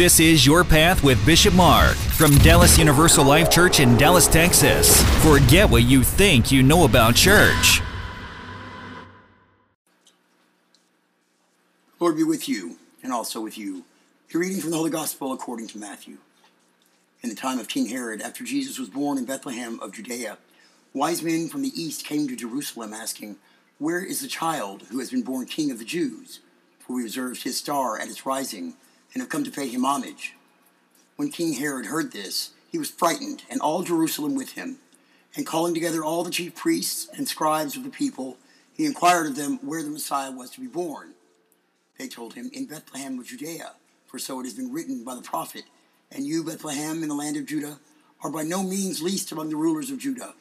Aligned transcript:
This 0.00 0.18
is 0.18 0.46
Your 0.46 0.64
Path 0.64 1.04
with 1.04 1.22
Bishop 1.26 1.52
Mark 1.52 1.94
from 1.94 2.34
Dallas 2.38 2.78
Universal 2.78 3.22
Life 3.26 3.50
Church 3.50 3.80
in 3.80 3.98
Dallas, 3.98 4.26
Texas. 4.26 5.02
Forget 5.22 5.68
what 5.68 5.82
you 5.82 6.02
think 6.02 6.50
you 6.50 6.62
know 6.62 6.86
about 6.86 7.14
church. 7.14 7.82
Lord 11.98 12.16
be 12.16 12.24
with 12.24 12.48
you 12.48 12.78
and 13.02 13.12
also 13.12 13.42
with 13.42 13.58
you. 13.58 13.84
A 14.34 14.38
reading 14.38 14.62
from 14.62 14.70
the 14.70 14.78
Holy 14.78 14.88
Gospel 14.88 15.34
according 15.34 15.68
to 15.68 15.78
Matthew. 15.78 16.16
In 17.22 17.28
the 17.28 17.36
time 17.36 17.58
of 17.58 17.68
King 17.68 17.86
Herod, 17.86 18.22
after 18.22 18.42
Jesus 18.42 18.78
was 18.78 18.88
born 18.88 19.18
in 19.18 19.26
Bethlehem 19.26 19.78
of 19.80 19.92
Judea, 19.92 20.38
wise 20.94 21.22
men 21.22 21.50
from 21.50 21.60
the 21.60 21.78
east 21.78 22.06
came 22.06 22.26
to 22.26 22.36
Jerusalem 22.36 22.94
asking, 22.94 23.36
Where 23.78 24.02
is 24.02 24.22
the 24.22 24.28
child 24.28 24.84
who 24.90 24.98
has 25.00 25.10
been 25.10 25.20
born 25.20 25.44
king 25.44 25.70
of 25.70 25.78
the 25.78 25.84
Jews? 25.84 26.40
For 26.78 26.94
we 26.94 27.02
observed 27.02 27.42
his 27.42 27.58
star 27.58 27.98
at 27.98 28.08
its 28.08 28.24
rising 28.24 28.76
and 29.12 29.22
have 29.22 29.30
come 29.30 29.44
to 29.44 29.50
pay 29.50 29.68
him 29.68 29.84
homage. 29.84 30.34
When 31.16 31.30
King 31.30 31.54
Herod 31.54 31.86
heard 31.86 32.12
this, 32.12 32.50
he 32.70 32.78
was 32.78 32.90
frightened, 32.90 33.42
and 33.50 33.60
all 33.60 33.82
Jerusalem 33.82 34.34
with 34.34 34.52
him. 34.52 34.78
And 35.36 35.46
calling 35.46 35.74
together 35.74 36.02
all 36.02 36.24
the 36.24 36.30
chief 36.30 36.54
priests 36.54 37.08
and 37.16 37.28
scribes 37.28 37.76
of 37.76 37.84
the 37.84 37.90
people, 37.90 38.36
he 38.72 38.86
inquired 38.86 39.26
of 39.26 39.36
them 39.36 39.58
where 39.62 39.82
the 39.82 39.90
Messiah 39.90 40.30
was 40.30 40.50
to 40.50 40.60
be 40.60 40.66
born. 40.66 41.14
They 41.98 42.08
told 42.08 42.34
him, 42.34 42.50
In 42.52 42.66
Bethlehem 42.66 43.18
of 43.18 43.26
Judea, 43.26 43.72
for 44.06 44.18
so 44.18 44.40
it 44.40 44.44
has 44.44 44.54
been 44.54 44.72
written 44.72 45.04
by 45.04 45.14
the 45.14 45.22
prophet, 45.22 45.64
And 46.10 46.24
you, 46.24 46.42
Bethlehem, 46.42 47.02
in 47.02 47.08
the 47.08 47.14
land 47.14 47.36
of 47.36 47.46
Judah, 47.46 47.78
are 48.22 48.30
by 48.30 48.42
no 48.42 48.62
means 48.62 49.02
least 49.02 49.32
among 49.32 49.50
the 49.50 49.56
rulers 49.56 49.90
of 49.90 49.98
Judah. 49.98 50.34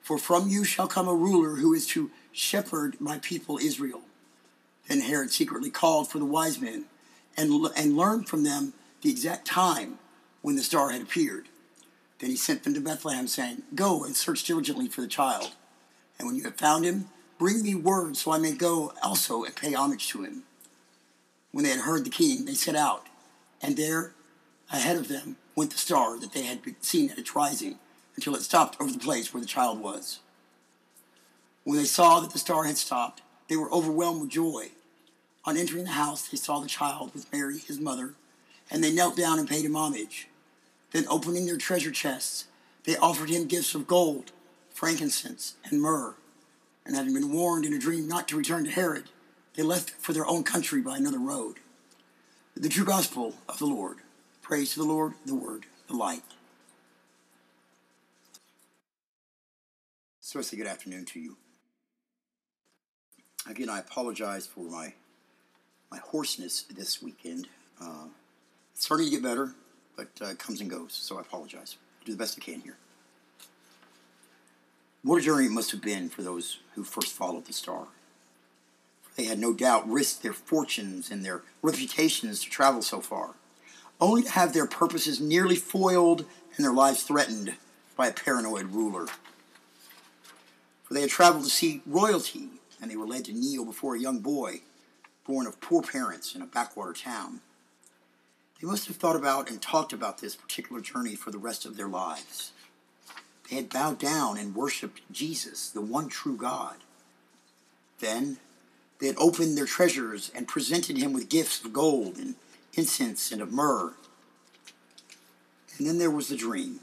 For 0.00 0.18
from 0.18 0.48
you 0.48 0.64
shall 0.64 0.88
come 0.88 1.08
a 1.08 1.14
ruler 1.14 1.56
who 1.56 1.72
is 1.72 1.86
to 1.88 2.10
shepherd 2.32 3.00
my 3.00 3.18
people 3.18 3.58
Israel. 3.58 4.02
Then 4.88 5.00
Herod 5.00 5.30
secretly 5.30 5.70
called 5.70 6.10
for 6.10 6.18
the 6.18 6.24
wise 6.24 6.60
men 6.60 6.84
and, 7.36 7.66
and 7.76 7.96
learned 7.96 8.28
from 8.28 8.44
them 8.44 8.74
the 9.02 9.10
exact 9.10 9.46
time 9.46 9.98
when 10.42 10.56
the 10.56 10.62
star 10.62 10.90
had 10.90 11.02
appeared. 11.02 11.48
Then 12.18 12.30
he 12.30 12.36
sent 12.36 12.64
them 12.64 12.74
to 12.74 12.80
Bethlehem, 12.80 13.26
saying, 13.26 13.62
Go 13.74 14.04
and 14.04 14.16
search 14.16 14.44
diligently 14.44 14.88
for 14.88 15.00
the 15.00 15.06
child. 15.06 15.52
And 16.18 16.26
when 16.26 16.36
you 16.36 16.44
have 16.44 16.56
found 16.56 16.84
him, 16.84 17.08
bring 17.38 17.62
me 17.62 17.74
word 17.74 18.16
so 18.16 18.32
I 18.32 18.38
may 18.38 18.52
go 18.52 18.92
also 19.02 19.44
and 19.44 19.54
pay 19.54 19.74
homage 19.74 20.08
to 20.08 20.22
him. 20.22 20.44
When 21.52 21.64
they 21.64 21.70
had 21.70 21.80
heard 21.80 22.04
the 22.04 22.10
king, 22.10 22.44
they 22.44 22.54
set 22.54 22.76
out, 22.76 23.06
and 23.62 23.76
there 23.76 24.12
ahead 24.72 24.96
of 24.96 25.08
them 25.08 25.36
went 25.54 25.70
the 25.70 25.78
star 25.78 26.18
that 26.18 26.32
they 26.32 26.42
had 26.42 26.60
seen 26.80 27.10
at 27.10 27.18
its 27.18 27.36
rising 27.36 27.78
until 28.16 28.34
it 28.34 28.42
stopped 28.42 28.80
over 28.80 28.90
the 28.90 28.98
place 28.98 29.32
where 29.32 29.40
the 29.40 29.46
child 29.46 29.80
was. 29.80 30.20
When 31.64 31.78
they 31.78 31.84
saw 31.84 32.20
that 32.20 32.30
the 32.30 32.38
star 32.38 32.64
had 32.64 32.76
stopped, 32.76 33.22
they 33.48 33.56
were 33.56 33.72
overwhelmed 33.72 34.22
with 34.22 34.30
joy. 34.30 34.70
On 35.46 35.56
entering 35.56 35.84
the 35.84 35.90
house, 35.90 36.28
they 36.28 36.36
saw 36.36 36.60
the 36.60 36.68
child 36.68 37.12
with 37.12 37.30
Mary, 37.32 37.58
his 37.58 37.78
mother, 37.78 38.14
and 38.70 38.82
they 38.82 38.92
knelt 38.92 39.16
down 39.16 39.38
and 39.38 39.48
paid 39.48 39.64
him 39.64 39.76
homage. 39.76 40.28
Then, 40.92 41.06
opening 41.08 41.46
their 41.46 41.58
treasure 41.58 41.90
chests, 41.90 42.46
they 42.84 42.96
offered 42.96 43.28
him 43.28 43.46
gifts 43.46 43.74
of 43.74 43.86
gold, 43.86 44.32
frankincense, 44.70 45.54
and 45.64 45.82
myrrh. 45.82 46.14
And 46.86 46.96
having 46.96 47.14
been 47.14 47.32
warned 47.32 47.64
in 47.64 47.72
a 47.72 47.78
dream 47.78 48.08
not 48.08 48.28
to 48.28 48.36
return 48.36 48.64
to 48.64 48.70
Herod, 48.70 49.04
they 49.54 49.62
left 49.62 49.90
for 49.90 50.12
their 50.12 50.26
own 50.26 50.44
country 50.44 50.80
by 50.80 50.96
another 50.96 51.18
road. 51.18 51.56
The 52.56 52.68
true 52.68 52.84
gospel 52.84 53.34
of 53.48 53.58
the 53.58 53.66
Lord. 53.66 53.98
Praise 54.42 54.74
to 54.74 54.80
the 54.80 54.86
Lord, 54.86 55.14
the 55.26 55.34
word, 55.34 55.66
the 55.88 55.94
light. 55.94 56.22
Say 60.20 60.56
good 60.56 60.66
afternoon 60.66 61.04
to 61.06 61.20
you. 61.20 61.36
Again, 63.48 63.70
I 63.70 63.78
apologize 63.78 64.46
for 64.46 64.64
my 64.64 64.94
my 65.94 66.00
hoarseness 66.00 66.62
this 66.62 67.00
weekend. 67.00 67.46
Uh, 67.80 68.06
it's 68.74 68.84
starting 68.84 69.06
to 69.06 69.12
get 69.12 69.22
better, 69.22 69.52
but 69.96 70.08
uh, 70.20 70.26
it 70.26 70.40
comes 70.40 70.60
and 70.60 70.68
goes, 70.68 70.92
so 70.92 71.18
I 71.18 71.20
apologize. 71.20 71.76
I'll 72.00 72.06
do 72.06 72.12
the 72.12 72.18
best 72.18 72.36
I 72.36 72.44
can 72.44 72.60
here. 72.62 72.76
What 75.04 75.18
a 75.18 75.24
journey 75.24 75.46
it 75.46 75.52
must 75.52 75.70
have 75.70 75.82
been 75.82 76.08
for 76.08 76.22
those 76.22 76.58
who 76.74 76.82
first 76.82 77.12
followed 77.12 77.44
the 77.44 77.52
star. 77.52 77.86
They 79.14 79.26
had 79.26 79.38
no 79.38 79.52
doubt 79.52 79.88
risked 79.88 80.24
their 80.24 80.32
fortunes 80.32 81.12
and 81.12 81.24
their 81.24 81.42
reputations 81.62 82.42
to 82.42 82.50
travel 82.50 82.82
so 82.82 83.00
far, 83.00 83.34
only 84.00 84.24
to 84.24 84.30
have 84.32 84.52
their 84.52 84.66
purposes 84.66 85.20
nearly 85.20 85.54
foiled 85.54 86.24
and 86.56 86.64
their 86.64 86.72
lives 86.72 87.04
threatened 87.04 87.54
by 87.96 88.08
a 88.08 88.12
paranoid 88.12 88.72
ruler. 88.72 89.06
For 90.82 90.94
they 90.94 91.02
had 91.02 91.10
traveled 91.10 91.44
to 91.44 91.50
see 91.50 91.82
royalty, 91.86 92.48
and 92.82 92.90
they 92.90 92.96
were 92.96 93.06
led 93.06 93.26
to 93.26 93.32
kneel 93.32 93.64
before 93.64 93.94
a 93.94 94.00
young 94.00 94.18
boy 94.18 94.62
born 95.26 95.46
of 95.46 95.60
poor 95.60 95.82
parents 95.82 96.34
in 96.34 96.42
a 96.42 96.46
backwater 96.46 96.92
town. 96.92 97.40
They 98.60 98.66
must 98.66 98.86
have 98.86 98.96
thought 98.96 99.16
about 99.16 99.50
and 99.50 99.60
talked 99.60 99.92
about 99.92 100.18
this 100.18 100.36
particular 100.36 100.80
journey 100.80 101.14
for 101.16 101.30
the 101.30 101.38
rest 101.38 101.66
of 101.66 101.76
their 101.76 101.88
lives. 101.88 102.52
They 103.48 103.56
had 103.56 103.68
bowed 103.68 103.98
down 103.98 104.38
and 104.38 104.54
worshiped 104.54 105.00
Jesus, 105.12 105.68
the 105.68 105.80
one 105.80 106.08
true 106.08 106.36
God. 106.36 106.76
Then 108.00 108.38
they 108.98 109.06
had 109.08 109.16
opened 109.18 109.58
their 109.58 109.66
treasures 109.66 110.30
and 110.34 110.48
presented 110.48 110.96
him 110.96 111.12
with 111.12 111.28
gifts 111.28 111.64
of 111.64 111.72
gold 111.72 112.16
and 112.16 112.36
incense 112.74 113.32
and 113.32 113.42
of 113.42 113.52
myrrh. 113.52 113.92
And 115.76 115.86
then 115.86 115.98
there 115.98 116.10
was 116.10 116.28
the 116.28 116.36
dream. 116.36 116.80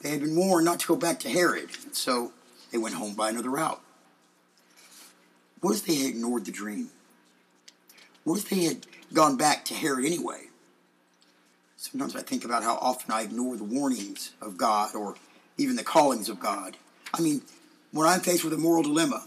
They 0.00 0.10
had 0.10 0.20
been 0.20 0.36
warned 0.36 0.64
not 0.64 0.80
to 0.80 0.86
go 0.86 0.96
back 0.96 1.20
to 1.20 1.30
Herod, 1.30 1.70
and 1.84 1.94
so 1.94 2.32
they 2.70 2.78
went 2.78 2.94
home 2.94 3.14
by 3.14 3.30
another 3.30 3.50
route. 3.50 3.80
What 5.60 5.74
if 5.74 5.86
they 5.86 5.96
had 5.96 6.10
ignored 6.10 6.44
the 6.44 6.52
dream? 6.52 6.90
What 8.28 8.40
if 8.40 8.50
they 8.50 8.64
had 8.64 8.86
gone 9.14 9.38
back 9.38 9.64
to 9.64 9.74
Herod 9.74 10.04
anyway? 10.04 10.48
Sometimes 11.78 12.14
I 12.14 12.20
think 12.20 12.44
about 12.44 12.62
how 12.62 12.74
often 12.74 13.10
I 13.10 13.22
ignore 13.22 13.56
the 13.56 13.64
warnings 13.64 14.32
of 14.42 14.58
God 14.58 14.94
or 14.94 15.14
even 15.56 15.76
the 15.76 15.82
callings 15.82 16.28
of 16.28 16.38
God. 16.38 16.76
I 17.14 17.22
mean, 17.22 17.40
when 17.90 18.06
I'm 18.06 18.20
faced 18.20 18.44
with 18.44 18.52
a 18.52 18.58
moral 18.58 18.82
dilemma, 18.82 19.26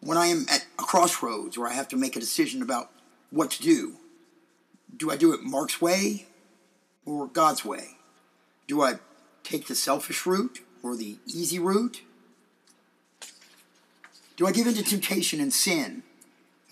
when 0.00 0.18
I 0.18 0.26
am 0.26 0.46
at 0.50 0.66
a 0.80 0.82
crossroads 0.82 1.56
where 1.56 1.68
I 1.68 1.74
have 1.74 1.86
to 1.90 1.96
make 1.96 2.16
a 2.16 2.20
decision 2.20 2.60
about 2.60 2.90
what 3.30 3.52
to 3.52 3.62
do, 3.62 3.98
do 4.96 5.12
I 5.12 5.16
do 5.16 5.32
it 5.32 5.44
Mark's 5.44 5.80
way 5.80 6.26
or 7.06 7.28
God's 7.28 7.64
way? 7.64 7.98
Do 8.66 8.82
I 8.82 8.94
take 9.44 9.68
the 9.68 9.76
selfish 9.76 10.26
route 10.26 10.58
or 10.82 10.96
the 10.96 11.18
easy 11.24 11.60
route? 11.60 12.00
Do 14.36 14.44
I 14.48 14.50
give 14.50 14.66
in 14.66 14.74
to 14.74 14.82
temptation 14.82 15.40
and 15.40 15.52
sin, 15.52 16.02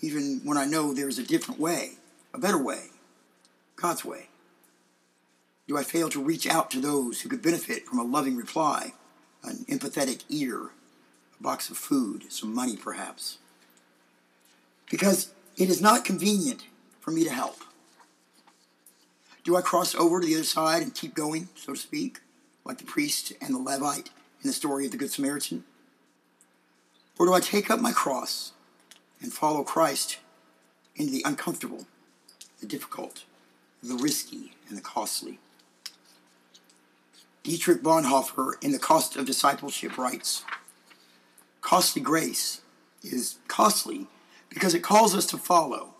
even 0.03 0.41
when 0.43 0.57
I 0.57 0.65
know 0.65 0.93
there's 0.93 1.17
a 1.17 1.23
different 1.23 1.61
way, 1.61 1.93
a 2.33 2.37
better 2.37 2.61
way, 2.61 2.87
God's 3.77 4.03
way? 4.03 4.27
Do 5.65 5.77
I 5.77 5.83
fail 5.83 6.09
to 6.09 6.21
reach 6.21 6.45
out 6.45 6.69
to 6.71 6.81
those 6.81 7.21
who 7.21 7.29
could 7.29 7.41
benefit 7.41 7.85
from 7.85 7.99
a 7.99 8.03
loving 8.03 8.35
reply, 8.35 8.91
an 9.45 9.65
empathetic 9.69 10.25
ear, 10.27 10.71
a 11.39 11.41
box 11.41 11.69
of 11.69 11.77
food, 11.77 12.25
some 12.33 12.53
money 12.53 12.75
perhaps? 12.75 13.37
Because 14.91 15.33
it 15.55 15.69
is 15.69 15.81
not 15.81 16.03
convenient 16.03 16.65
for 16.99 17.11
me 17.11 17.23
to 17.23 17.31
help. 17.31 17.61
Do 19.45 19.55
I 19.55 19.61
cross 19.61 19.95
over 19.95 20.19
to 20.19 20.27
the 20.27 20.35
other 20.35 20.43
side 20.43 20.83
and 20.83 20.93
keep 20.93 21.15
going, 21.15 21.47
so 21.55 21.75
to 21.75 21.79
speak, 21.79 22.19
like 22.65 22.77
the 22.77 22.83
priest 22.83 23.31
and 23.41 23.55
the 23.55 23.59
Levite 23.59 24.09
in 24.41 24.49
the 24.49 24.53
story 24.53 24.85
of 24.85 24.91
the 24.91 24.97
Good 24.97 25.11
Samaritan? 25.11 25.63
Or 27.17 27.25
do 27.25 27.33
I 27.33 27.39
take 27.39 27.71
up 27.71 27.79
my 27.79 27.93
cross 27.93 28.51
and 29.23 29.33
follow 29.33 29.63
Christ 29.63 30.19
into 30.95 31.11
the 31.11 31.23
uncomfortable, 31.25 31.87
the 32.59 32.67
difficult, 32.67 33.23
the 33.81 33.95
risky, 33.95 34.53
and 34.69 34.77
the 34.77 34.81
costly? 34.81 35.39
Dietrich 37.41 37.81
Bonhoeffer 37.81 38.53
in 38.61 38.71
The 38.71 38.79
Cost 38.79 39.15
of 39.15 39.25
Discipleship 39.25 39.97
writes 39.97 40.45
Costly 41.61 42.01
grace 42.01 42.61
is 43.01 43.39
costly 43.47 44.07
because 44.49 44.73
it 44.73 44.83
calls 44.83 45.15
us 45.15 45.25
to 45.27 45.37
follow, 45.37 45.95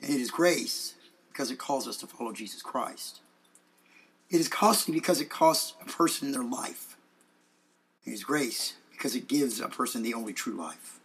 and 0.00 0.10
it 0.10 0.20
is 0.20 0.30
grace 0.30 0.94
because 1.28 1.50
it 1.50 1.58
calls 1.58 1.86
us 1.86 1.96
to 1.98 2.06
follow 2.06 2.32
Jesus 2.32 2.62
Christ. 2.62 3.20
It 4.30 4.40
is 4.40 4.48
costly 4.48 4.94
because 4.94 5.20
it 5.20 5.28
costs 5.28 5.74
a 5.82 5.84
person 5.84 6.30
their 6.30 6.44
life. 6.44 6.96
It 8.04 8.12
is 8.12 8.22
grace 8.22 8.74
because 8.92 9.16
it 9.16 9.26
gives 9.26 9.60
a 9.60 9.68
person 9.68 10.02
the 10.02 10.14
only 10.14 10.32
true 10.32 10.54
life. 10.54 10.99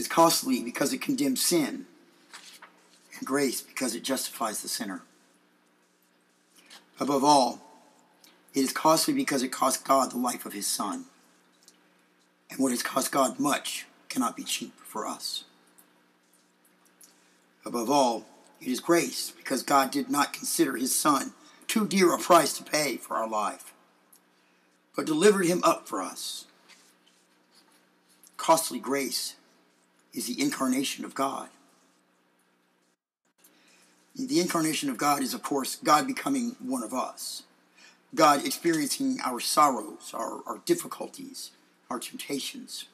Is 0.00 0.08
costly 0.08 0.62
because 0.62 0.94
it 0.94 1.02
condemns 1.02 1.42
sin, 1.42 1.84
and 3.18 3.26
grace 3.26 3.60
because 3.60 3.94
it 3.94 4.02
justifies 4.02 4.62
the 4.62 4.68
sinner. 4.68 5.02
Above 6.98 7.22
all, 7.22 7.60
it 8.54 8.60
is 8.60 8.72
costly 8.72 9.12
because 9.12 9.42
it 9.42 9.52
cost 9.52 9.84
God 9.84 10.10
the 10.10 10.16
life 10.16 10.46
of 10.46 10.54
his 10.54 10.66
Son. 10.66 11.04
And 12.48 12.58
what 12.58 12.70
has 12.70 12.82
cost 12.82 13.12
God 13.12 13.38
much 13.38 13.84
cannot 14.08 14.38
be 14.38 14.42
cheap 14.42 14.72
for 14.78 15.06
us. 15.06 15.44
Above 17.66 17.90
all, 17.90 18.24
it 18.58 18.68
is 18.68 18.80
grace 18.80 19.34
because 19.36 19.62
God 19.62 19.90
did 19.90 20.08
not 20.08 20.32
consider 20.32 20.76
his 20.76 20.98
Son 20.98 21.34
too 21.68 21.86
dear 21.86 22.14
a 22.14 22.18
price 22.18 22.56
to 22.56 22.64
pay 22.64 22.96
for 22.96 23.18
our 23.18 23.28
life, 23.28 23.74
but 24.96 25.04
delivered 25.04 25.44
him 25.44 25.60
up 25.62 25.86
for 25.86 26.00
us. 26.00 26.46
Costly 28.38 28.78
grace 28.78 29.34
is 30.12 30.26
the 30.26 30.40
incarnation 30.40 31.04
of 31.04 31.14
God. 31.14 31.48
The 34.16 34.40
incarnation 34.40 34.90
of 34.90 34.98
God 34.98 35.22
is, 35.22 35.34
of 35.34 35.42
course, 35.42 35.76
God 35.76 36.06
becoming 36.06 36.56
one 36.60 36.82
of 36.82 36.92
us. 36.92 37.44
God 38.14 38.44
experiencing 38.44 39.18
our 39.24 39.38
sorrows, 39.38 40.10
our, 40.12 40.40
our 40.46 40.58
difficulties, 40.64 41.52
our 41.88 41.98
temptations. 41.98 42.86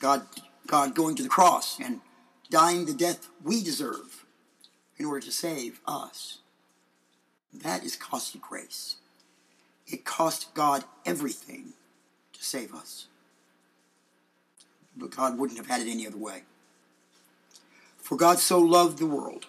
God, 0.00 0.26
God 0.66 0.94
going 0.94 1.14
to 1.16 1.22
the 1.22 1.28
cross 1.28 1.78
and 1.78 2.00
dying 2.50 2.86
the 2.86 2.94
death 2.94 3.28
we 3.42 3.62
deserve 3.62 4.24
in 4.98 5.06
order 5.06 5.20
to 5.20 5.32
save 5.32 5.80
us. 5.86 6.38
That 7.52 7.84
is 7.84 7.96
costly 7.96 8.40
grace. 8.40 8.96
It 9.86 10.04
cost 10.04 10.52
God 10.54 10.84
everything 11.06 11.72
to 12.32 12.44
save 12.44 12.74
us. 12.74 13.06
But 14.98 15.14
God 15.14 15.38
wouldn't 15.38 15.58
have 15.58 15.68
had 15.68 15.80
it 15.80 15.90
any 15.90 16.06
other 16.06 16.18
way. 16.18 16.42
For 17.98 18.16
God 18.16 18.38
so 18.38 18.58
loved 18.58 18.98
the 18.98 19.06
world. 19.06 19.46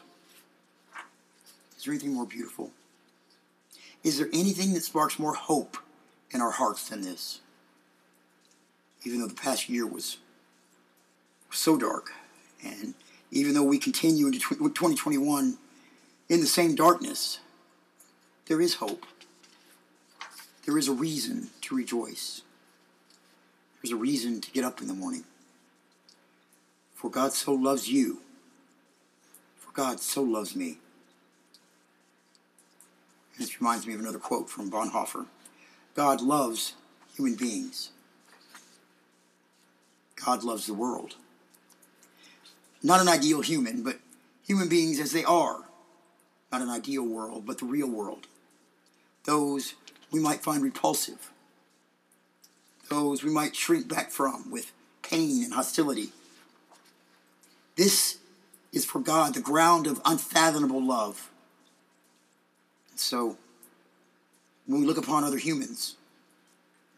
Is 1.77 1.85
there 1.85 1.93
anything 1.93 2.13
more 2.13 2.25
beautiful? 2.25 2.71
Is 4.03 4.17
there 4.17 4.29
anything 4.31 4.73
that 4.73 4.83
sparks 4.83 5.17
more 5.17 5.33
hope 5.33 5.77
in 6.31 6.41
our 6.41 6.51
hearts 6.51 6.89
than 6.89 7.01
this? 7.01 7.41
Even 9.03 9.21
though 9.21 9.27
the 9.27 9.33
past 9.33 9.69
year 9.69 9.87
was 9.87 10.17
so 11.51 11.77
dark, 11.77 12.11
and 12.63 12.93
even 13.31 13.53
though 13.53 13.63
we 13.63 13.79
continue 13.79 14.27
into 14.27 14.39
2021 14.39 15.57
in 16.27 16.39
the 16.41 16.45
same 16.45 16.75
darkness, 16.75 17.39
there 18.47 18.59
is 18.61 18.75
hope. 18.75 19.05
There 20.65 20.77
is 20.77 20.87
a 20.87 20.93
reason 20.93 21.49
to 21.61 21.75
rejoice. 21.75 22.41
There's 23.81 23.93
a 23.93 23.97
reason 23.97 24.41
to 24.41 24.51
get 24.51 24.65
up 24.65 24.81
in 24.81 24.87
the 24.87 24.93
morning. 24.93 25.23
For 26.99 27.09
God 27.09 27.31
so 27.31 27.53
loves 27.53 27.87
you. 27.87 28.19
For 29.57 29.71
God 29.71 30.01
so 30.01 30.21
loves 30.21 30.53
me. 30.53 30.79
This 33.37 33.61
reminds 33.61 33.87
me 33.87 33.93
of 33.93 34.01
another 34.01 34.19
quote 34.19 34.49
from 34.49 34.69
Bonhoeffer 34.69 35.25
God 35.95 36.19
loves 36.19 36.73
human 37.15 37.35
beings. 37.35 37.91
God 40.25 40.43
loves 40.43 40.67
the 40.67 40.73
world. 40.73 41.15
Not 42.83 42.99
an 42.99 43.07
ideal 43.07 43.39
human, 43.39 43.81
but 43.81 43.99
human 44.45 44.67
beings 44.67 44.99
as 44.99 45.13
they 45.13 45.23
are. 45.23 45.63
Not 46.51 46.61
an 46.61 46.69
ideal 46.69 47.03
world, 47.05 47.45
but 47.45 47.59
the 47.59 47.65
real 47.65 47.89
world. 47.89 48.27
Those 49.23 49.75
we 50.11 50.19
might 50.19 50.43
find 50.43 50.61
repulsive. 50.61 51.31
Those 52.89 53.23
we 53.23 53.31
might 53.31 53.55
shrink 53.55 53.87
back 53.87 54.11
from 54.11 54.51
with 54.51 54.73
pain 55.01 55.45
and 55.45 55.53
hostility. 55.53 56.11
This 57.79 58.17
is 58.73 58.83
for 58.83 58.99
God 58.99 59.33
the 59.33 59.39
ground 59.39 59.87
of 59.87 60.01
unfathomable 60.03 60.83
love. 60.85 61.29
So, 62.97 63.37
when 64.67 64.81
we 64.81 64.85
look 64.85 64.97
upon 64.97 65.23
other 65.23 65.37
humans, 65.37 65.95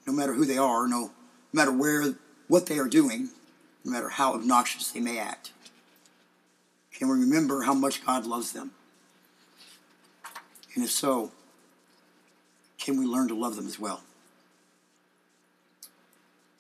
no 0.08 0.14
matter 0.14 0.34
who 0.34 0.44
they 0.44 0.58
are, 0.58 0.88
no 0.88 1.12
matter 1.54 1.72
where, 1.72 2.16
what 2.48 2.66
they 2.66 2.80
are 2.80 2.88
doing, 2.88 3.30
no 3.86 3.92
matter 3.92 4.10
how 4.10 4.34
obnoxious 4.34 4.90
they 4.90 5.00
may 5.00 5.20
act, 5.20 5.52
can 6.92 7.10
we 7.10 7.20
remember 7.20 7.62
how 7.62 7.76
much 7.76 8.04
God 8.04 8.26
loves 8.26 8.52
them? 8.52 8.72
And 10.74 10.84
if 10.84 10.90
so, 10.90 11.32
can 12.80 12.98
we 12.98 13.06
learn 13.06 13.28
to 13.28 13.36
love 13.36 13.56
them 13.56 13.68
as 13.68 13.80
well? 13.80 14.02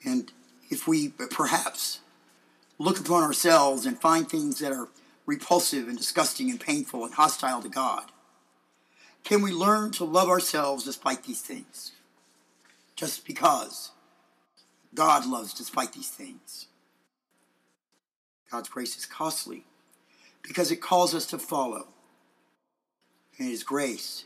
And 0.06 0.31
if 0.69 0.88
we 0.88 1.09
perhaps 1.09 2.01
look 2.81 3.00
upon 3.00 3.24
ourselves 3.24 3.86
and 3.86 4.00
find 4.00 4.28
things 4.28 4.60
that 4.60 4.72
are 4.72 4.89
repulsive 5.25 5.88
and 5.88 5.98
disgusting 5.98 6.50
and 6.50 6.60
painful 6.60 7.06
and 7.06 7.13
hostile 7.13 7.62
to 7.62 7.69
God, 7.69 8.12
can 9.24 9.42
we 9.42 9.51
learn 9.51 9.92
to 9.92 10.04
love 10.04 10.30
ourselves 10.30 10.83
despite 10.83 11.24
these 11.24 11.42
things? 11.42 11.92
Just 12.95 13.25
because 13.25 13.92
God 14.94 15.25
loves 15.25 15.54
despite 15.54 15.94
these 15.94 16.10
things. 16.10 16.68
God's 18.51 18.69
grace 18.69 18.98
is 18.98 19.06
costly 19.06 19.63
because 20.42 20.72
it 20.72 20.81
calls 20.81 21.13
us 21.13 21.25
to 21.28 21.38
follow. 21.38 21.88
And 23.38 23.48
it 23.48 23.51
is 23.51 23.63
grace 23.63 24.25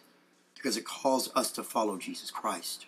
because 0.56 0.78
it 0.78 0.86
calls 0.86 1.30
us 1.36 1.52
to 1.52 1.64
follow 1.64 1.98
Jesus 1.98 2.32
Christ. 2.32 2.86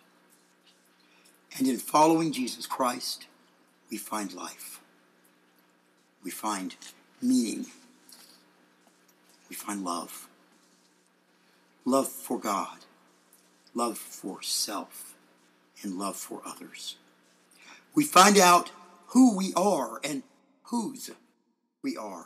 And 1.58 1.68
in 1.68 1.78
following 1.78 2.32
Jesus 2.32 2.66
Christ, 2.66 3.28
we 3.92 3.98
find 3.98 4.34
life. 4.34 4.77
We 6.28 6.32
find 6.32 6.76
meaning. 7.22 7.68
We 9.50 9.56
find 9.56 9.86
love 9.86 10.28
love 11.86 12.10
for 12.10 12.38
God, 12.38 12.80
love 13.74 13.98
for 13.98 14.42
self, 14.42 15.16
and 15.82 15.98
love 15.98 16.18
for 16.18 16.42
others. 16.46 16.98
We 17.96 18.04
find 18.04 18.38
out 18.38 18.72
who 19.14 19.38
we 19.38 19.54
are 19.56 20.02
and 20.04 20.24
whose 20.64 21.12
we 21.82 21.96
are. 21.96 22.26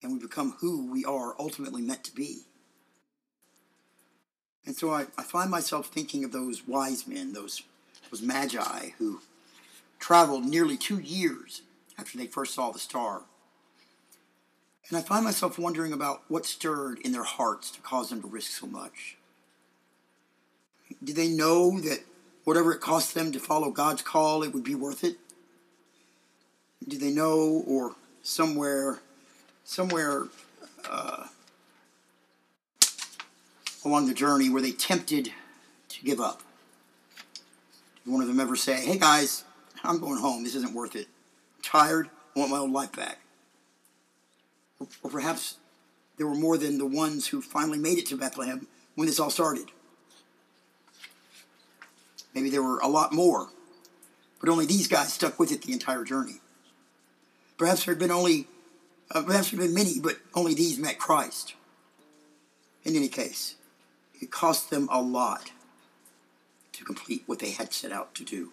And 0.00 0.12
we 0.12 0.20
become 0.20 0.54
who 0.60 0.92
we 0.92 1.04
are 1.04 1.34
ultimately 1.40 1.82
meant 1.82 2.04
to 2.04 2.14
be. 2.14 2.42
And 4.64 4.76
so 4.76 4.92
I, 4.92 5.06
I 5.18 5.24
find 5.24 5.50
myself 5.50 5.88
thinking 5.88 6.22
of 6.22 6.30
those 6.30 6.68
wise 6.68 7.04
men, 7.04 7.32
those, 7.32 7.62
those 8.12 8.22
magi 8.22 8.90
who 8.98 9.22
traveled 9.98 10.44
nearly 10.44 10.76
two 10.76 11.00
years 11.00 11.62
after 11.98 12.16
they 12.16 12.26
first 12.26 12.54
saw 12.54 12.70
the 12.70 12.78
star 12.78 13.22
and 14.88 14.96
I 14.96 15.02
find 15.02 15.24
myself 15.24 15.58
wondering 15.58 15.92
about 15.92 16.22
what 16.28 16.46
stirred 16.46 16.98
in 17.00 17.12
their 17.12 17.22
hearts 17.22 17.70
to 17.72 17.80
cause 17.80 18.08
them 18.08 18.22
to 18.22 18.28
risk 18.28 18.52
so 18.52 18.66
much. 18.66 19.16
Did 21.04 21.16
they 21.16 21.28
know 21.28 21.78
that 21.80 22.00
whatever 22.44 22.72
it 22.72 22.80
cost 22.80 23.14
them 23.14 23.30
to 23.32 23.38
follow 23.38 23.70
God's 23.70 24.00
call, 24.00 24.42
it 24.42 24.54
would 24.54 24.64
be 24.64 24.74
worth 24.74 25.04
it? 25.04 25.18
Did 26.86 27.00
they 27.00 27.10
know, 27.10 27.62
or 27.66 27.94
somewhere, 28.22 29.00
somewhere 29.64 30.28
uh, 30.88 31.26
along 33.84 34.06
the 34.06 34.14
journey, 34.14 34.48
were 34.48 34.62
they 34.62 34.72
tempted 34.72 35.32
to 35.90 36.04
give 36.04 36.18
up? 36.18 36.40
Did 38.04 38.12
one 38.12 38.22
of 38.22 38.28
them 38.28 38.40
ever 38.40 38.56
say, 38.56 38.76
"Hey 38.76 38.98
guys, 38.98 39.44
I'm 39.84 39.98
going 39.98 40.18
home. 40.18 40.44
This 40.44 40.54
isn't 40.54 40.72
worth 40.72 40.96
it. 40.96 41.08
Tired. 41.68 42.08
I 42.34 42.38
want 42.38 42.50
my 42.50 42.56
old 42.56 42.72
life 42.72 42.92
back." 42.92 43.18
Or 44.80 45.10
perhaps 45.10 45.58
there 46.16 46.26
were 46.26 46.34
more 46.34 46.56
than 46.56 46.78
the 46.78 46.86
ones 46.86 47.26
who 47.26 47.42
finally 47.42 47.78
made 47.78 47.98
it 47.98 48.06
to 48.06 48.16
Bethlehem 48.16 48.66
when 48.94 49.06
this 49.06 49.20
all 49.20 49.28
started. 49.28 49.70
Maybe 52.34 52.48
there 52.48 52.62
were 52.62 52.78
a 52.78 52.88
lot 52.88 53.12
more, 53.12 53.50
but 54.40 54.48
only 54.48 54.64
these 54.64 54.88
guys 54.88 55.12
stuck 55.12 55.38
with 55.38 55.52
it 55.52 55.60
the 55.60 55.74
entire 55.74 56.04
journey. 56.04 56.40
Perhaps 57.58 57.84
there 57.84 57.94
had 57.94 58.00
been 58.00 58.10
only, 58.10 58.46
uh, 59.10 59.22
perhaps 59.22 59.50
there 59.50 59.60
had 59.60 59.66
been 59.66 59.74
many, 59.74 60.00
but 60.00 60.16
only 60.34 60.54
these 60.54 60.78
met 60.78 60.98
Christ. 60.98 61.54
In 62.84 62.96
any 62.96 63.08
case, 63.08 63.56
it 64.22 64.30
cost 64.30 64.70
them 64.70 64.88
a 64.90 65.02
lot 65.02 65.52
to 66.72 66.84
complete 66.84 67.24
what 67.26 67.40
they 67.40 67.50
had 67.50 67.74
set 67.74 67.92
out 67.92 68.14
to 68.14 68.24
do. 68.24 68.52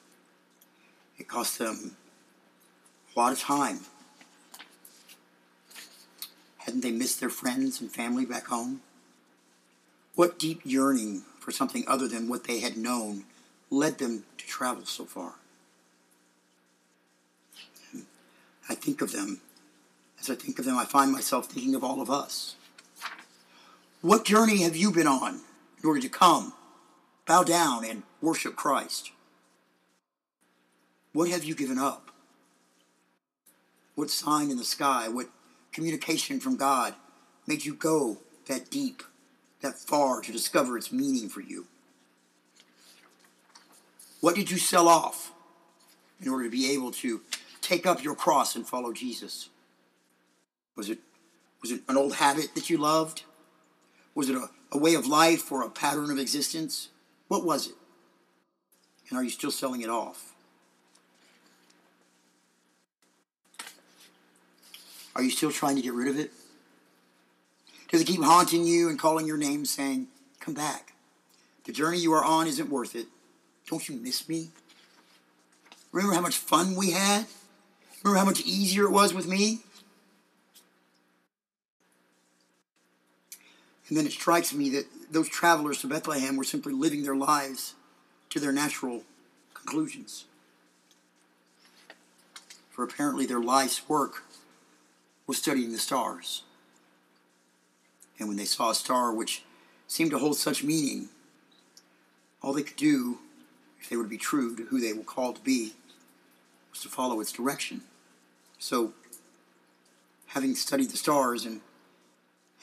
It 1.17 1.29
cost 1.29 1.59
them 1.59 1.95
a 3.15 3.19
lot 3.19 3.31
of 3.31 3.39
time 3.39 3.79
Hadn't 6.65 6.81
they 6.81 6.91
missed 6.91 7.19
their 7.19 7.29
friends 7.29 7.79
and 7.79 7.91
family 7.91 8.25
back 8.25 8.47
home? 8.47 8.81
What 10.15 10.39
deep 10.39 10.61
yearning 10.63 11.21
for 11.39 11.51
something 11.51 11.83
other 11.87 12.07
than 12.07 12.27
what 12.27 12.45
they 12.45 12.59
had 12.59 12.75
known 12.75 13.25
led 13.69 13.99
them 13.99 14.23
to 14.39 14.47
travel 14.47 14.85
so 14.85 15.05
far? 15.05 15.35
I 18.67 18.73
think 18.73 19.03
of 19.03 19.11
them. 19.11 19.41
As 20.19 20.27
I 20.27 20.33
think 20.33 20.57
of 20.57 20.65
them, 20.65 20.75
I 20.75 20.85
find 20.85 21.11
myself 21.11 21.45
thinking 21.45 21.75
of 21.75 21.83
all 21.83 22.01
of 22.01 22.09
us. 22.09 22.55
What 24.01 24.25
journey 24.25 24.63
have 24.63 24.75
you 24.75 24.91
been 24.91 25.07
on 25.07 25.41
in 25.83 25.87
order 25.87 26.01
to 26.01 26.09
come, 26.09 26.53
bow 27.27 27.43
down, 27.43 27.85
and 27.85 28.01
worship 28.21 28.55
Christ? 28.55 29.11
What 31.13 31.29
have 31.29 31.43
you 31.43 31.53
given 31.53 31.77
up? 31.77 32.09
What 33.95 34.09
sign 34.09 34.51
in 34.51 34.57
the 34.57 34.63
sky, 34.63 35.07
what 35.07 35.27
communication 35.71 36.39
from 36.39 36.57
God 36.57 36.93
made 37.47 37.65
you 37.65 37.73
go 37.73 38.17
that 38.47 38.69
deep, 38.69 39.03
that 39.61 39.79
far 39.79 40.21
to 40.21 40.31
discover 40.31 40.77
its 40.77 40.91
meaning 40.91 41.29
for 41.29 41.41
you? 41.41 41.65
What 44.21 44.35
did 44.35 44.51
you 44.51 44.57
sell 44.57 44.87
off 44.87 45.31
in 46.21 46.29
order 46.29 46.45
to 46.45 46.49
be 46.49 46.71
able 46.73 46.91
to 46.91 47.21
take 47.61 47.85
up 47.85 48.03
your 48.03 48.15
cross 48.15 48.55
and 48.55 48.67
follow 48.67 48.91
Jesus? 48.91 49.49
Was 50.75 50.89
it, 50.89 50.99
was 51.61 51.71
it 51.71 51.81
an 51.87 51.97
old 51.97 52.15
habit 52.15 52.53
that 52.55 52.69
you 52.69 52.77
loved? 52.77 53.23
Was 54.13 54.29
it 54.29 54.35
a, 54.35 54.49
a 54.71 54.77
way 54.77 54.95
of 54.95 55.07
life 55.07 55.51
or 55.51 55.63
a 55.63 55.69
pattern 55.69 56.11
of 56.11 56.19
existence? 56.19 56.89
What 57.27 57.45
was 57.45 57.67
it? 57.67 57.75
And 59.09 59.17
are 59.17 59.23
you 59.23 59.29
still 59.29 59.51
selling 59.51 59.81
it 59.81 59.89
off? 59.89 60.34
Are 65.15 65.23
you 65.23 65.29
still 65.29 65.51
trying 65.51 65.77
to 65.77 65.81
get 65.81 65.93
rid 65.93 66.07
of 66.07 66.19
it? 66.19 66.31
Does 67.89 68.01
it 68.01 68.07
keep 68.07 68.21
haunting 68.21 68.65
you 68.65 68.89
and 68.89 68.99
calling 68.99 69.25
your 69.25 69.37
name, 69.37 69.65
saying, 69.65 70.07
Come 70.39 70.53
back? 70.53 70.93
The 71.63 71.71
journey 71.71 71.99
you 71.99 72.13
are 72.13 72.23
on 72.23 72.47
isn't 72.47 72.69
worth 72.69 72.95
it. 72.95 73.07
Don't 73.67 73.87
you 73.87 73.95
miss 73.95 74.27
me? 74.27 74.49
Remember 75.91 76.13
how 76.13 76.21
much 76.21 76.35
fun 76.35 76.75
we 76.75 76.91
had? 76.91 77.25
Remember 78.03 78.19
how 78.19 78.25
much 78.25 78.41
easier 78.41 78.83
it 78.83 78.91
was 78.91 79.13
with 79.13 79.27
me? 79.27 79.61
And 83.87 83.97
then 83.97 84.05
it 84.05 84.11
strikes 84.11 84.53
me 84.53 84.69
that 84.71 84.85
those 85.11 85.29
travelers 85.29 85.79
to 85.81 85.87
Bethlehem 85.87 86.35
were 86.35 86.43
simply 86.43 86.73
living 86.73 87.03
their 87.03 87.15
lives 87.15 87.75
to 88.31 88.39
their 88.39 88.51
natural 88.51 89.03
conclusions. 89.53 90.25
For 92.71 92.83
apparently 92.83 93.25
their 93.25 93.39
life's 93.39 93.87
work 93.87 94.23
was 95.27 95.37
studying 95.37 95.71
the 95.71 95.77
stars. 95.77 96.43
And 98.19 98.27
when 98.27 98.37
they 98.37 98.45
saw 98.45 98.69
a 98.69 98.75
star 98.75 99.13
which 99.13 99.43
seemed 99.87 100.11
to 100.11 100.19
hold 100.19 100.37
such 100.37 100.63
meaning, 100.63 101.09
all 102.41 102.53
they 102.53 102.63
could 102.63 102.77
do, 102.77 103.19
if 103.79 103.89
they 103.89 103.97
were 103.97 104.03
to 104.03 104.09
be 104.09 104.17
true 104.17 104.55
to 104.55 104.63
who 104.63 104.79
they 104.79 104.93
were 104.93 105.03
called 105.03 105.37
to 105.37 105.41
be, 105.41 105.73
was 106.71 106.81
to 106.81 106.89
follow 106.89 107.19
its 107.19 107.31
direction. 107.31 107.81
So, 108.59 108.93
having 110.27 110.55
studied 110.55 110.91
the 110.91 110.97
stars 110.97 111.45
and 111.45 111.61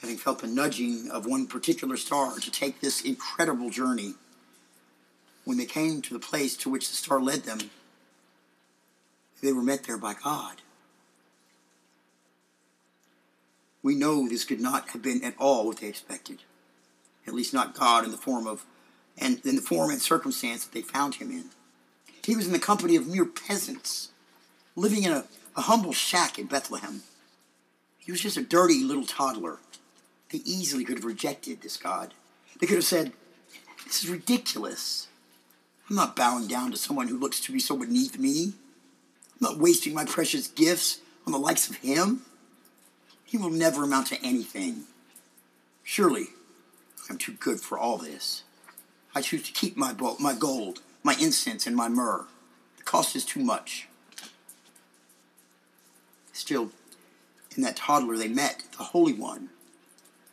having 0.01 0.17
felt 0.17 0.39
the 0.39 0.47
nudging 0.47 1.09
of 1.11 1.25
one 1.25 1.47
particular 1.47 1.97
star 1.97 2.37
to 2.37 2.51
take 2.51 2.81
this 2.81 3.01
incredible 3.01 3.69
journey, 3.69 4.15
when 5.45 5.57
they 5.57 5.65
came 5.65 6.01
to 6.01 6.13
the 6.13 6.19
place 6.19 6.55
to 6.57 6.69
which 6.69 6.89
the 6.89 6.95
star 6.95 7.19
led 7.19 7.43
them, 7.43 7.59
they 9.41 9.51
were 9.51 9.61
met 9.61 9.83
there 9.83 9.97
by 9.97 10.13
God. 10.13 10.61
We 13.83 13.95
know 13.95 14.27
this 14.27 14.45
could 14.45 14.61
not 14.61 14.89
have 14.89 15.01
been 15.01 15.23
at 15.23 15.35
all 15.37 15.67
what 15.67 15.77
they 15.77 15.87
expected. 15.87 16.39
At 17.27 17.33
least 17.33 17.53
not 17.53 17.77
God 17.77 18.05
in 18.05 18.11
the 18.11 18.17
form 18.17 18.47
of 18.47 18.65
and 19.17 19.45
in 19.45 19.55
the 19.55 19.61
form 19.61 19.91
and 19.91 20.01
circumstance 20.01 20.65
that 20.65 20.73
they 20.73 20.81
found 20.81 21.15
him 21.15 21.29
in. 21.29 21.49
He 22.25 22.35
was 22.35 22.47
in 22.47 22.53
the 22.53 22.59
company 22.59 22.95
of 22.95 23.05
mere 23.05 23.25
peasants, 23.25 24.09
living 24.75 25.03
in 25.03 25.11
a, 25.11 25.25
a 25.55 25.61
humble 25.61 25.93
shack 25.93 26.39
in 26.39 26.47
Bethlehem. 26.47 27.03
He 27.99 28.11
was 28.11 28.21
just 28.21 28.37
a 28.37 28.41
dirty 28.41 28.83
little 28.83 29.05
toddler. 29.05 29.59
They 30.31 30.39
easily 30.39 30.83
could 30.83 30.97
have 30.97 31.05
rejected 31.05 31.61
this 31.61 31.77
God. 31.77 32.13
They 32.59 32.65
could 32.65 32.77
have 32.77 32.85
said, 32.85 33.13
This 33.85 34.03
is 34.03 34.09
ridiculous. 34.09 35.07
I'm 35.89 35.95
not 35.95 36.15
bowing 36.15 36.47
down 36.47 36.71
to 36.71 36.77
someone 36.77 37.07
who 37.07 37.19
looks 37.19 37.39
to 37.41 37.51
be 37.51 37.59
so 37.59 37.77
beneath 37.77 38.17
me. 38.17 38.53
I'm 39.33 39.39
not 39.41 39.59
wasting 39.59 39.93
my 39.93 40.05
precious 40.05 40.47
gifts 40.47 41.01
on 41.27 41.33
the 41.33 41.39
likes 41.39 41.69
of 41.69 41.75
him. 41.77 42.21
He 43.33 43.39
will 43.39 43.49
never 43.49 43.83
amount 43.83 44.05
to 44.09 44.23
anything. 44.23 44.83
Surely, 45.83 46.27
I'm 47.09 47.17
too 47.17 47.31
good 47.31 47.61
for 47.61 47.79
all 47.79 47.97
this. 47.97 48.43
I 49.15 49.21
choose 49.21 49.41
to 49.47 49.51
keep 49.51 49.75
my, 49.75 49.91
bo- 49.91 50.17
my 50.19 50.35
gold, 50.35 50.81
my 51.01 51.15
incense, 51.19 51.65
and 51.65 51.75
my 51.75 51.87
myrrh. 51.87 52.25
The 52.77 52.83
cost 52.83 53.15
is 53.15 53.25
too 53.25 53.39
much. 53.39 53.87
Still, 56.31 56.69
in 57.57 57.63
that 57.63 57.75
toddler, 57.75 58.17
they 58.17 58.27
met 58.27 58.65
the 58.77 58.83
Holy 58.83 59.13
One, 59.13 59.49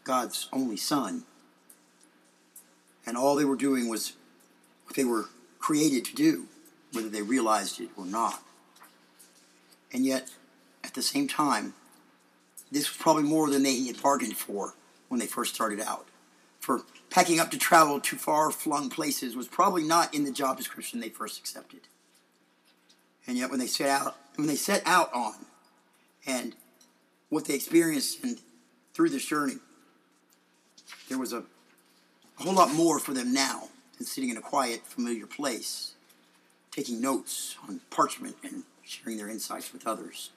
God's 0.04 0.50
only 0.52 0.76
Son. 0.76 1.22
And 3.06 3.16
all 3.16 3.34
they 3.34 3.46
were 3.46 3.56
doing 3.56 3.88
was 3.88 4.12
what 4.84 4.94
they 4.94 5.04
were 5.04 5.30
created 5.58 6.04
to 6.04 6.14
do, 6.14 6.48
whether 6.92 7.08
they 7.08 7.22
realized 7.22 7.80
it 7.80 7.88
or 7.96 8.04
not. 8.04 8.42
And 9.90 10.04
yet, 10.04 10.28
at 10.84 10.92
the 10.92 11.00
same 11.00 11.28
time, 11.28 11.72
this 12.70 12.88
was 12.88 12.96
probably 12.96 13.24
more 13.24 13.50
than 13.50 13.62
they 13.62 13.84
had 13.86 14.00
bargained 14.02 14.36
for 14.36 14.74
when 15.08 15.20
they 15.20 15.26
first 15.26 15.54
started 15.54 15.80
out. 15.80 16.06
For 16.60 16.82
packing 17.08 17.40
up 17.40 17.50
to 17.50 17.58
travel 17.58 18.00
to 18.00 18.16
far 18.16 18.50
flung 18.50 18.90
places 18.90 19.34
was 19.34 19.48
probably 19.48 19.82
not 19.82 20.14
in 20.14 20.24
the 20.24 20.30
job 20.30 20.56
description 20.56 21.00
they 21.00 21.08
first 21.08 21.38
accepted. 21.38 21.80
And 23.26 23.36
yet, 23.36 23.50
when 23.50 23.58
they 23.58 23.66
set 23.66 23.88
out, 23.88 24.16
when 24.36 24.46
they 24.46 24.56
set 24.56 24.82
out 24.86 25.12
on, 25.12 25.34
and 26.26 26.54
what 27.28 27.46
they 27.46 27.54
experienced 27.54 28.22
and 28.22 28.38
through 28.92 29.10
this 29.10 29.24
journey, 29.24 29.54
there 31.08 31.18
was 31.18 31.32
a, 31.32 31.38
a 31.38 32.42
whole 32.42 32.54
lot 32.54 32.74
more 32.74 32.98
for 32.98 33.12
them 33.12 33.32
now 33.32 33.68
than 33.98 34.06
sitting 34.06 34.30
in 34.30 34.36
a 34.36 34.40
quiet, 34.42 34.86
familiar 34.86 35.26
place, 35.26 35.94
taking 36.70 37.00
notes 37.00 37.56
on 37.68 37.80
parchment 37.90 38.36
and 38.42 38.64
sharing 38.84 39.16
their 39.16 39.28
insights 39.28 39.72
with 39.72 39.86
others. 39.86 40.30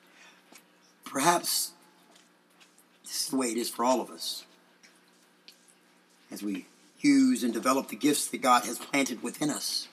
Perhaps 1.03 1.71
this 3.03 3.23
is 3.23 3.27
the 3.29 3.35
way 3.35 3.47
it 3.47 3.57
is 3.57 3.69
for 3.69 3.85
all 3.85 4.01
of 4.01 4.09
us. 4.09 4.45
As 6.31 6.41
we 6.41 6.65
use 6.99 7.43
and 7.43 7.53
develop 7.53 7.89
the 7.89 7.95
gifts 7.95 8.27
that 8.27 8.41
God 8.41 8.65
has 8.65 8.79
planted 8.79 9.21
within 9.21 9.49
us. 9.49 9.87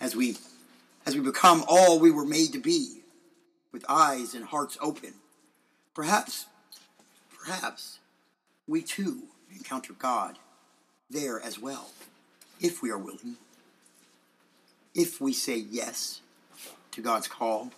As 0.00 0.16
we 0.16 0.36
as 1.06 1.14
we 1.14 1.22
become 1.22 1.64
all 1.66 1.98
we 1.98 2.10
were 2.10 2.26
made 2.26 2.52
to 2.52 2.60
be, 2.60 2.98
with 3.72 3.84
eyes 3.88 4.34
and 4.34 4.44
hearts 4.44 4.76
open, 4.80 5.14
perhaps, 5.94 6.44
perhaps 7.42 7.98
we 8.66 8.82
too 8.82 9.22
encounter 9.54 9.94
God 9.94 10.38
there 11.08 11.40
as 11.40 11.58
well, 11.58 11.90
if 12.60 12.82
we 12.82 12.90
are 12.90 12.98
willing, 12.98 13.36
if 14.94 15.20
we 15.20 15.32
say 15.32 15.56
yes 15.56 16.20
to 16.90 17.00
God's 17.00 17.28
call, 17.28 17.70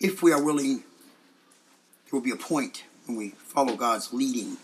if 0.00 0.22
we 0.22 0.32
are 0.32 0.42
willing, 0.42 0.82
there 2.12 2.20
will 2.20 2.24
be 2.24 2.30
a 2.30 2.36
point 2.36 2.84
when 3.06 3.16
we 3.16 3.30
follow 3.30 3.74
God's 3.74 4.12
leading 4.12 4.58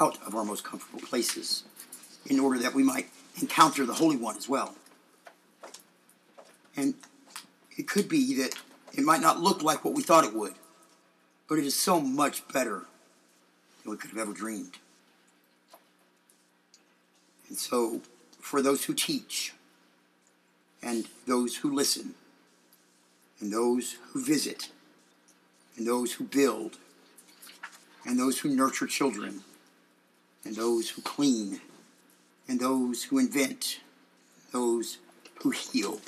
out 0.00 0.18
of 0.24 0.36
our 0.36 0.44
most 0.44 0.62
comfortable 0.62 1.00
places 1.00 1.64
in 2.26 2.38
order 2.38 2.60
that 2.60 2.74
we 2.74 2.84
might 2.84 3.10
encounter 3.40 3.84
the 3.84 3.94
Holy 3.94 4.16
One 4.16 4.36
as 4.36 4.48
well. 4.48 4.76
And 6.76 6.94
it 7.76 7.88
could 7.88 8.08
be 8.08 8.36
that 8.36 8.54
it 8.92 9.02
might 9.02 9.20
not 9.20 9.40
look 9.40 9.64
like 9.64 9.84
what 9.84 9.94
we 9.94 10.02
thought 10.04 10.24
it 10.24 10.32
would, 10.32 10.54
but 11.48 11.58
it 11.58 11.64
is 11.64 11.74
so 11.74 12.00
much 12.00 12.46
better 12.52 12.84
than 13.82 13.90
we 13.90 13.96
could 13.96 14.10
have 14.10 14.20
ever 14.20 14.32
dreamed. 14.32 14.78
And 17.48 17.58
so, 17.58 18.00
for 18.38 18.62
those 18.62 18.84
who 18.84 18.94
teach, 18.94 19.54
and 20.80 21.08
those 21.26 21.56
who 21.56 21.74
listen, 21.74 22.14
and 23.40 23.52
those 23.52 23.96
who 24.12 24.24
visit, 24.24 24.70
and 25.76 25.84
those 25.84 26.12
who 26.12 26.24
build, 26.24 26.78
and 28.04 28.18
those 28.18 28.40
who 28.40 28.48
nurture 28.48 28.86
children, 28.86 29.42
and 30.44 30.56
those 30.56 30.90
who 30.90 31.02
clean, 31.02 31.60
and 32.48 32.60
those 32.60 33.04
who 33.04 33.18
invent, 33.18 33.80
those 34.52 34.98
who 35.42 35.50
heal, 35.50 36.00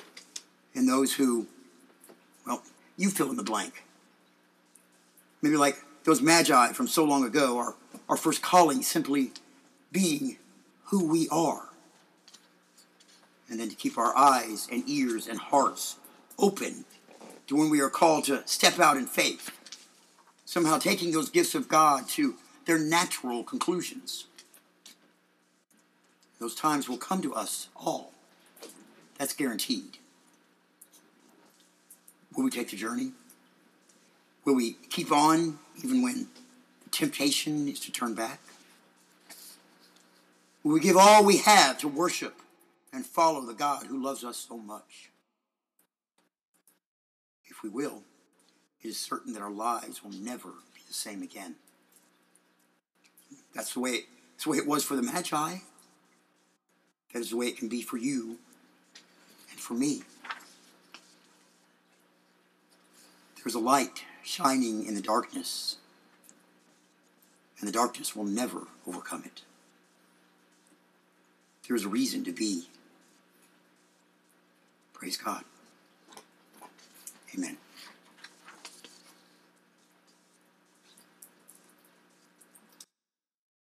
and 0.74 0.88
those 0.88 1.14
who, 1.14 1.46
well, 2.46 2.62
you 2.96 3.10
fill 3.10 3.30
in 3.30 3.36
the 3.36 3.42
blank. 3.42 3.84
Maybe 5.40 5.56
like 5.56 5.76
those 6.04 6.20
magi 6.20 6.72
from 6.72 6.88
so 6.88 7.04
long 7.04 7.24
ago, 7.24 7.58
our, 7.58 7.74
our 8.08 8.16
first 8.16 8.42
calling 8.42 8.82
simply 8.82 9.32
being 9.92 10.38
who 10.86 11.06
we 11.06 11.28
are. 11.30 11.68
And 13.48 13.60
then 13.60 13.68
to 13.68 13.76
keep 13.76 13.98
our 13.98 14.16
eyes 14.16 14.68
and 14.70 14.82
ears 14.88 15.26
and 15.28 15.38
hearts 15.38 15.96
open 16.38 16.84
to 17.46 17.56
when 17.56 17.70
we 17.70 17.80
are 17.80 17.90
called 17.90 18.24
to 18.24 18.42
step 18.46 18.78
out 18.78 18.96
in 18.96 19.06
faith. 19.06 19.50
Somehow 20.44 20.78
taking 20.78 21.12
those 21.12 21.30
gifts 21.30 21.54
of 21.54 21.68
God 21.68 22.08
to 22.10 22.34
their 22.66 22.78
natural 22.78 23.42
conclusions. 23.42 24.26
Those 26.40 26.54
times 26.54 26.88
will 26.88 26.98
come 26.98 27.22
to 27.22 27.34
us 27.34 27.68
all. 27.76 28.12
That's 29.18 29.32
guaranteed. 29.32 29.98
Will 32.36 32.44
we 32.44 32.50
take 32.50 32.70
the 32.70 32.76
journey? 32.76 33.12
Will 34.44 34.54
we 34.54 34.76
keep 34.90 35.12
on 35.12 35.58
even 35.82 36.02
when 36.02 36.28
the 36.82 36.90
temptation 36.90 37.68
is 37.68 37.80
to 37.80 37.92
turn 37.92 38.14
back? 38.14 38.40
Will 40.62 40.72
we 40.72 40.80
give 40.80 40.96
all 40.96 41.24
we 41.24 41.38
have 41.38 41.78
to 41.78 41.88
worship 41.88 42.40
and 42.92 43.06
follow 43.06 43.40
the 43.42 43.54
God 43.54 43.86
who 43.86 44.02
loves 44.02 44.24
us 44.24 44.36
so 44.36 44.56
much? 44.56 45.10
If 47.46 47.62
we 47.62 47.68
will, 47.68 48.02
it 48.84 48.88
is 48.88 48.98
certain 48.98 49.32
that 49.32 49.40
our 49.40 49.50
lives 49.50 50.04
will 50.04 50.12
never 50.12 50.50
be 50.74 50.82
the 50.86 50.94
same 50.94 51.22
again. 51.22 51.54
That's 53.54 53.72
the 53.72 53.80
way 53.80 53.90
it, 53.90 54.04
that's 54.32 54.44
the 54.44 54.50
way 54.50 54.58
it 54.58 54.66
was 54.66 54.84
for 54.84 54.94
the 54.94 55.02
Magi. 55.02 55.56
That 57.12 57.18
is 57.18 57.30
the 57.30 57.36
way 57.36 57.46
it 57.46 57.56
can 57.56 57.68
be 57.68 57.80
for 57.80 57.96
you 57.96 58.36
and 59.50 59.58
for 59.58 59.72
me. 59.72 60.02
There's 63.42 63.54
a 63.54 63.60
light 63.60 64.04
shining 64.22 64.86
in 64.86 64.94
the 64.94 65.02
darkness, 65.02 65.76
and 67.58 67.68
the 67.68 67.72
darkness 67.72 68.14
will 68.14 68.24
never 68.24 68.68
overcome 68.86 69.22
it. 69.24 69.42
There 71.66 71.76
is 71.76 71.84
a 71.84 71.88
reason 71.88 72.24
to 72.24 72.32
be. 72.32 72.68
Praise 74.92 75.16
God. 75.16 75.44
Amen. 77.34 77.56